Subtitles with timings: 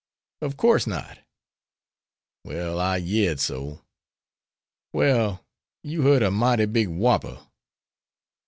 [0.41, 1.19] "Of course not."
[2.43, 3.85] "Well, I yered so."
[4.93, 5.45] "Well,
[5.83, 7.45] you heard a mighty big whopper."